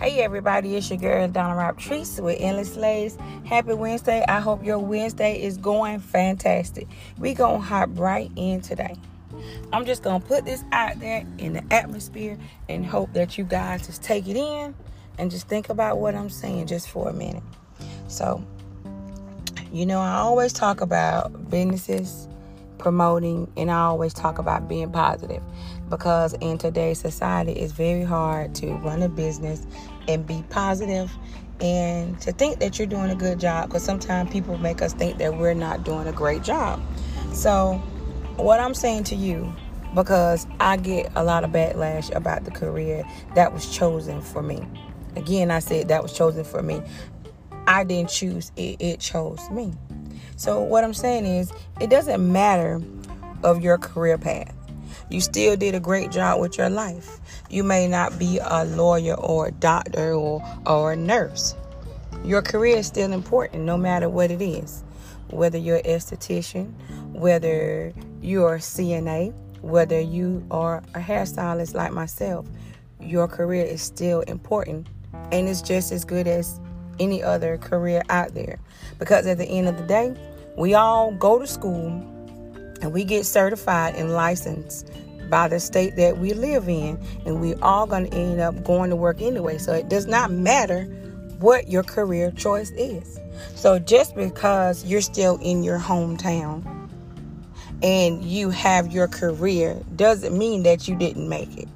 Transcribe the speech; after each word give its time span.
Hey 0.00 0.20
everybody, 0.20 0.76
it's 0.76 0.88
your 0.88 0.98
girl 0.98 1.28
Donna 1.28 1.54
Rob 1.54 1.78
Treese 1.78 2.24
with 2.24 2.38
Endless 2.40 2.72
Slaves. 2.72 3.18
Happy 3.44 3.74
Wednesday. 3.74 4.24
I 4.26 4.40
hope 4.40 4.64
your 4.64 4.78
Wednesday 4.78 5.42
is 5.42 5.58
going 5.58 5.98
fantastic. 5.98 6.88
We 7.18 7.34
gonna 7.34 7.58
hop 7.58 7.90
right 7.92 8.32
in 8.34 8.62
today. 8.62 8.96
I'm 9.74 9.84
just 9.84 10.02
gonna 10.02 10.24
put 10.24 10.46
this 10.46 10.64
out 10.72 10.98
there 11.00 11.26
in 11.36 11.52
the 11.52 11.62
atmosphere 11.70 12.38
and 12.66 12.86
hope 12.86 13.12
that 13.12 13.36
you 13.36 13.44
guys 13.44 13.84
just 13.84 14.02
take 14.02 14.26
it 14.26 14.38
in 14.38 14.74
and 15.18 15.30
just 15.30 15.48
think 15.48 15.68
about 15.68 15.98
what 15.98 16.14
I'm 16.14 16.30
saying 16.30 16.68
just 16.68 16.88
for 16.88 17.10
a 17.10 17.12
minute. 17.12 17.42
So, 18.08 18.42
you 19.70 19.84
know, 19.84 20.00
I 20.00 20.14
always 20.14 20.54
talk 20.54 20.80
about 20.80 21.50
businesses 21.50 22.26
promoting 22.80 23.50
and 23.56 23.70
I 23.70 23.80
always 23.80 24.12
talk 24.12 24.38
about 24.38 24.68
being 24.68 24.90
positive 24.90 25.42
because 25.88 26.32
in 26.40 26.58
today's 26.58 26.98
society 26.98 27.52
it's 27.52 27.72
very 27.72 28.02
hard 28.02 28.54
to 28.56 28.72
run 28.76 29.02
a 29.02 29.08
business 29.08 29.66
and 30.08 30.26
be 30.26 30.42
positive 30.50 31.12
and 31.60 32.20
to 32.22 32.32
think 32.32 32.58
that 32.58 32.78
you're 32.78 32.86
doing 32.86 33.10
a 33.10 33.14
good 33.14 33.38
job 33.38 33.68
because 33.68 33.84
sometimes 33.84 34.32
people 34.32 34.56
make 34.58 34.80
us 34.82 34.94
think 34.94 35.18
that 35.18 35.36
we're 35.36 35.54
not 35.54 35.84
doing 35.84 36.06
a 36.08 36.12
great 36.12 36.42
job. 36.42 36.80
So, 37.34 37.74
what 38.36 38.60
I'm 38.60 38.74
saying 38.74 39.04
to 39.04 39.14
you 39.14 39.54
because 39.94 40.46
I 40.60 40.76
get 40.76 41.10
a 41.16 41.24
lot 41.24 41.44
of 41.44 41.50
backlash 41.50 42.14
about 42.14 42.44
the 42.44 42.50
career 42.50 43.04
that 43.34 43.52
was 43.52 43.68
chosen 43.68 44.20
for 44.22 44.42
me. 44.42 44.66
Again, 45.16 45.50
I 45.50 45.58
said 45.58 45.88
that 45.88 46.02
was 46.02 46.12
chosen 46.12 46.44
for 46.44 46.62
me. 46.62 46.80
I 47.66 47.84
didn't 47.84 48.10
choose 48.10 48.52
it, 48.56 48.76
it 48.80 49.00
chose 49.00 49.48
me. 49.50 49.72
So 50.40 50.58
what 50.58 50.84
I'm 50.84 50.94
saying 50.94 51.26
is 51.26 51.52
it 51.82 51.90
doesn't 51.90 52.32
matter 52.32 52.80
of 53.42 53.60
your 53.60 53.76
career 53.76 54.16
path. 54.16 54.54
You 55.10 55.20
still 55.20 55.54
did 55.54 55.74
a 55.74 55.80
great 55.80 56.10
job 56.10 56.40
with 56.40 56.56
your 56.56 56.70
life. 56.70 57.20
You 57.50 57.62
may 57.62 57.86
not 57.86 58.18
be 58.18 58.38
a 58.42 58.64
lawyer 58.64 59.16
or 59.16 59.48
a 59.48 59.50
doctor 59.50 60.14
or, 60.14 60.42
or 60.64 60.92
a 60.92 60.96
nurse. 60.96 61.54
Your 62.24 62.40
career 62.40 62.78
is 62.78 62.86
still 62.86 63.12
important 63.12 63.64
no 63.64 63.76
matter 63.76 64.08
what 64.08 64.30
it 64.30 64.40
is. 64.40 64.82
Whether 65.28 65.58
you're 65.58 65.76
an 65.76 65.84
esthetician, 65.84 66.72
whether 67.12 67.92
you're 68.22 68.54
a 68.54 68.60
CNA, 68.60 69.34
whether 69.60 70.00
you 70.00 70.42
are 70.50 70.78
a 70.94 71.00
hairstylist 71.00 71.74
like 71.74 71.92
myself, 71.92 72.46
your 72.98 73.28
career 73.28 73.66
is 73.66 73.82
still 73.82 74.20
important 74.22 74.86
and 75.32 75.50
it's 75.50 75.60
just 75.60 75.92
as 75.92 76.06
good 76.06 76.26
as 76.26 76.58
any 76.98 77.22
other 77.22 77.58
career 77.58 78.02
out 78.08 78.34
there. 78.34 78.58
Because 78.98 79.26
at 79.26 79.38
the 79.38 79.46
end 79.46 79.68
of 79.68 79.76
the 79.76 79.84
day, 79.84 80.14
we 80.60 80.74
all 80.74 81.10
go 81.12 81.38
to 81.38 81.46
school 81.46 81.86
and 82.82 82.92
we 82.92 83.02
get 83.02 83.24
certified 83.24 83.94
and 83.94 84.12
licensed 84.12 84.90
by 85.30 85.48
the 85.48 85.58
state 85.58 85.96
that 85.96 86.18
we 86.18 86.34
live 86.34 86.68
in, 86.68 86.98
and 87.24 87.40
we 87.40 87.54
all 87.56 87.86
going 87.86 88.10
to 88.10 88.14
end 88.14 88.40
up 88.40 88.62
going 88.62 88.90
to 88.90 88.96
work 88.96 89.22
anyway. 89.22 89.56
So 89.56 89.72
it 89.72 89.88
does 89.88 90.06
not 90.06 90.30
matter 90.30 90.84
what 91.38 91.68
your 91.68 91.82
career 91.82 92.30
choice 92.32 92.70
is. 92.72 93.18
So 93.54 93.78
just 93.78 94.14
because 94.14 94.84
you're 94.84 95.00
still 95.00 95.38
in 95.40 95.62
your 95.62 95.78
hometown 95.78 96.62
and 97.82 98.22
you 98.22 98.50
have 98.50 98.92
your 98.92 99.08
career 99.08 99.80
doesn't 99.96 100.36
mean 100.36 100.64
that 100.64 100.86
you 100.86 100.94
didn't 100.94 101.26
make 101.26 101.56
it. 101.56 101.68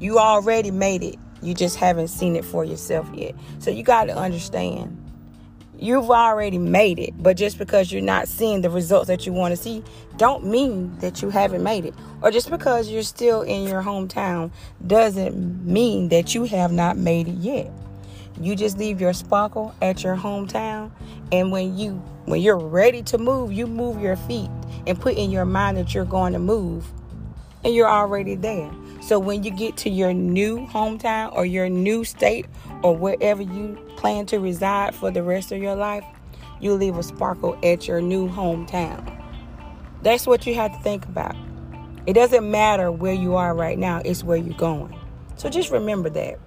You 0.00 0.18
already 0.18 0.72
made 0.72 1.04
it. 1.04 1.16
You 1.42 1.54
just 1.54 1.76
haven't 1.76 2.08
seen 2.08 2.34
it 2.34 2.44
for 2.44 2.64
yourself 2.64 3.08
yet. 3.14 3.36
So 3.60 3.70
you 3.70 3.84
got 3.84 4.06
to 4.06 4.16
understand 4.16 4.98
you've 5.78 6.10
already 6.10 6.58
made 6.58 6.98
it. 6.98 7.14
But 7.20 7.36
just 7.36 7.58
because 7.58 7.92
you're 7.92 8.02
not 8.02 8.28
seeing 8.28 8.60
the 8.60 8.70
results 8.70 9.08
that 9.08 9.26
you 9.26 9.32
want 9.32 9.56
to 9.56 9.62
see, 9.62 9.82
don't 10.16 10.44
mean 10.44 10.96
that 10.98 11.22
you 11.22 11.30
haven't 11.30 11.62
made 11.62 11.84
it. 11.84 11.94
Or 12.22 12.30
just 12.30 12.50
because 12.50 12.88
you're 12.90 13.02
still 13.02 13.42
in 13.42 13.66
your 13.66 13.82
hometown 13.82 14.50
doesn't 14.86 15.66
mean 15.66 16.08
that 16.10 16.34
you 16.34 16.44
have 16.44 16.72
not 16.72 16.96
made 16.96 17.28
it 17.28 17.36
yet. 17.36 17.70
You 18.40 18.56
just 18.56 18.78
leave 18.78 19.00
your 19.00 19.12
sparkle 19.12 19.74
at 19.82 20.02
your 20.02 20.16
hometown, 20.16 20.90
and 21.30 21.52
when 21.52 21.76
you 21.76 22.02
when 22.24 22.40
you're 22.40 22.58
ready 22.58 23.02
to 23.02 23.18
move, 23.18 23.52
you 23.52 23.66
move 23.66 24.00
your 24.00 24.16
feet 24.16 24.48
and 24.86 24.98
put 24.98 25.16
in 25.16 25.30
your 25.30 25.44
mind 25.44 25.76
that 25.76 25.94
you're 25.94 26.06
going 26.06 26.32
to 26.32 26.38
move, 26.38 26.86
and 27.62 27.74
you're 27.74 27.90
already 27.90 28.34
there. 28.34 28.70
So 29.02 29.18
when 29.18 29.42
you 29.42 29.50
get 29.50 29.76
to 29.78 29.90
your 29.90 30.14
new 30.14 30.66
hometown 30.66 31.34
or 31.34 31.44
your 31.44 31.68
new 31.68 32.04
state 32.04 32.46
or 32.82 32.96
wherever 32.96 33.42
you 33.42 33.78
plan 34.02 34.26
to 34.26 34.40
reside 34.40 34.96
for 34.96 35.12
the 35.12 35.22
rest 35.22 35.52
of 35.52 35.62
your 35.62 35.76
life, 35.76 36.04
you 36.60 36.74
leave 36.74 36.98
a 36.98 37.04
sparkle 37.04 37.56
at 37.62 37.86
your 37.86 38.00
new 38.00 38.28
hometown. 38.28 39.16
That's 40.02 40.26
what 40.26 40.44
you 40.44 40.56
have 40.56 40.72
to 40.72 40.78
think 40.82 41.04
about. 41.04 41.36
It 42.04 42.14
doesn't 42.14 42.50
matter 42.50 42.90
where 42.90 43.12
you 43.12 43.36
are 43.36 43.54
right 43.54 43.78
now, 43.78 44.02
it's 44.04 44.24
where 44.24 44.36
you're 44.36 44.58
going. 44.58 44.98
So 45.36 45.48
just 45.48 45.70
remember 45.70 46.10
that. 46.10 46.40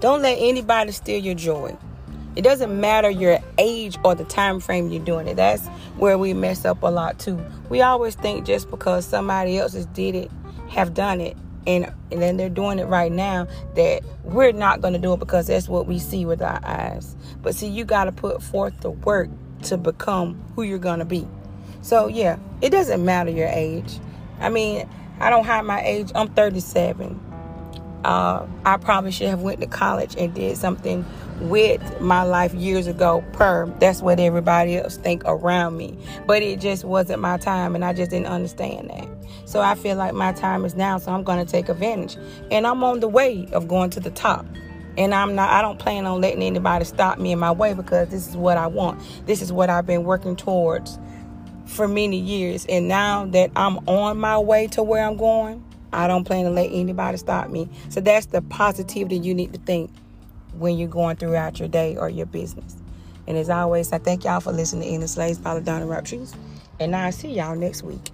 Don't 0.00 0.20
let 0.20 0.36
anybody 0.38 0.92
steal 0.92 1.18
your 1.18 1.34
joy. 1.34 1.74
It 2.36 2.42
doesn't 2.42 2.78
matter 2.78 3.08
your 3.08 3.38
age 3.56 3.96
or 4.04 4.14
the 4.14 4.24
time 4.24 4.60
frame 4.60 4.90
you're 4.90 5.02
doing 5.02 5.26
it. 5.26 5.36
That's 5.36 5.66
where 5.96 6.18
we 6.18 6.34
mess 6.34 6.66
up 6.66 6.82
a 6.82 6.88
lot 6.88 7.18
too. 7.18 7.42
We 7.70 7.80
always 7.80 8.16
think 8.16 8.44
just 8.44 8.70
because 8.70 9.06
somebody 9.06 9.56
else 9.56 9.72
has 9.72 9.86
did 9.86 10.14
it, 10.14 10.30
have 10.68 10.92
done 10.92 11.22
it, 11.22 11.38
and 11.66 11.92
and 12.10 12.22
then 12.22 12.36
they're 12.36 12.48
doing 12.48 12.78
it 12.78 12.86
right 12.86 13.12
now 13.12 13.46
that 13.74 14.02
we're 14.22 14.52
not 14.52 14.80
going 14.80 14.92
to 14.92 14.98
do 14.98 15.12
it 15.12 15.20
because 15.20 15.46
that's 15.46 15.68
what 15.68 15.86
we 15.86 15.98
see 15.98 16.24
with 16.24 16.42
our 16.42 16.60
eyes. 16.64 17.16
But 17.42 17.54
see 17.54 17.68
you 17.68 17.84
got 17.84 18.04
to 18.04 18.12
put 18.12 18.42
forth 18.42 18.80
the 18.80 18.90
work 18.90 19.28
to 19.64 19.76
become 19.76 20.42
who 20.54 20.62
you're 20.62 20.78
going 20.78 20.98
to 20.98 21.04
be. 21.04 21.26
So 21.82 22.08
yeah 22.08 22.38
it 22.60 22.70
doesn't 22.70 23.04
matter 23.04 23.30
your 23.30 23.48
age. 23.48 23.98
I 24.40 24.48
mean 24.48 24.88
i 25.20 25.30
don't 25.30 25.44
hide 25.44 25.64
my 25.64 25.82
age. 25.82 26.10
I'm 26.14 26.28
37 26.28 27.20
uh, 28.04 28.46
i 28.64 28.76
probably 28.76 29.10
should 29.10 29.28
have 29.28 29.42
went 29.42 29.60
to 29.60 29.66
college 29.66 30.14
and 30.16 30.34
did 30.34 30.56
something 30.56 31.04
with 31.40 32.00
my 32.00 32.22
life 32.22 32.54
years 32.54 32.86
ago 32.86 33.24
per 33.32 33.66
that's 33.80 34.00
what 34.00 34.20
everybody 34.20 34.76
else 34.76 34.96
think 34.96 35.22
around 35.26 35.76
me. 35.76 35.96
But 36.26 36.42
it 36.42 36.60
just 36.60 36.84
wasn't 36.84 37.20
my 37.20 37.38
time 37.38 37.74
and 37.74 37.84
i 37.84 37.92
just 37.92 38.10
didn't 38.10 38.26
understand 38.26 38.90
that. 38.90 39.08
So 39.46 39.60
i 39.60 39.74
feel 39.74 39.96
like 39.96 40.14
my 40.14 40.32
time 40.32 40.64
is 40.64 40.74
now 40.74 40.98
so 40.98 41.12
i'm 41.12 41.24
going 41.24 41.44
to 41.44 41.50
take 41.50 41.68
advantage. 41.68 42.16
And 42.50 42.66
i'm 42.66 42.84
on 42.84 43.00
the 43.00 43.08
way 43.08 43.48
of 43.52 43.68
going 43.68 43.90
to 43.90 44.00
the 44.00 44.10
top. 44.10 44.46
And 44.96 45.14
i'm 45.14 45.34
not 45.34 45.50
i 45.50 45.60
don't 45.60 45.78
plan 45.78 46.06
on 46.06 46.20
letting 46.20 46.42
anybody 46.42 46.84
stop 46.84 47.18
me 47.18 47.32
in 47.32 47.38
my 47.38 47.52
way 47.52 47.74
because 47.74 48.08
this 48.08 48.28
is 48.28 48.36
what 48.36 48.56
i 48.56 48.66
want. 48.66 49.00
This 49.26 49.42
is 49.42 49.52
what 49.52 49.70
i've 49.70 49.86
been 49.86 50.04
working 50.04 50.36
towards 50.36 50.98
for 51.66 51.88
many 51.88 52.18
years. 52.18 52.64
And 52.66 52.86
now 52.86 53.26
that 53.26 53.50
i'm 53.56 53.78
on 53.88 54.18
my 54.18 54.38
way 54.38 54.68
to 54.68 54.82
where 54.82 55.04
i'm 55.04 55.16
going 55.16 55.64
i 55.94 56.06
don't 56.06 56.24
plan 56.24 56.44
to 56.44 56.50
let 56.50 56.70
anybody 56.72 57.16
stop 57.16 57.48
me 57.48 57.68
so 57.88 58.00
that's 58.00 58.26
the 58.26 58.42
positivity 58.42 59.16
you 59.16 59.34
need 59.34 59.52
to 59.52 59.60
think 59.60 59.90
when 60.58 60.78
you're 60.78 60.88
going 60.88 61.16
throughout 61.16 61.58
your 61.58 61.68
day 61.68 61.96
or 61.96 62.08
your 62.08 62.26
business. 62.26 62.76
And 63.26 63.36
as 63.36 63.50
always, 63.50 63.92
I 63.92 63.98
thank 63.98 64.24
y'all 64.24 64.40
for 64.40 64.52
listening 64.52 64.88
to 64.88 64.94
In 64.94 65.00
the 65.00 65.08
Slaves 65.08 65.38
by 65.38 65.58
Donna 65.60 65.86
Rob 65.86 66.04
Trees. 66.04 66.34
And 66.78 66.94
I'll 66.94 67.12
see 67.12 67.32
y'all 67.32 67.56
next 67.56 67.82
week. 67.82 68.10